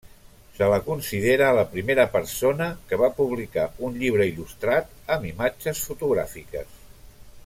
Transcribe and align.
Se 0.59 0.69
la 0.69 0.77
considera 0.85 1.49
la 1.57 1.65
primera 1.73 2.05
persona 2.15 2.69
que 2.91 2.99
va 3.03 3.11
publicar 3.19 3.67
un 3.89 4.01
llibre 4.05 4.27
il·lustrat 4.31 4.91
amb 5.17 5.29
imatges 5.35 5.85
fotogràfiques. 5.91 6.73